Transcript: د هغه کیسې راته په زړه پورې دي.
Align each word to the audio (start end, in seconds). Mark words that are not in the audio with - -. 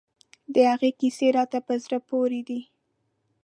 د 0.53 0.55
هغه 0.71 0.89
کیسې 0.99 1.27
راته 1.37 1.59
په 1.67 1.73
زړه 1.83 1.97
پورې 2.09 2.41
دي. 2.47 2.61